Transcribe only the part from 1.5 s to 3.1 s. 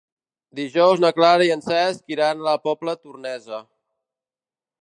en Cesc iran a la Pobla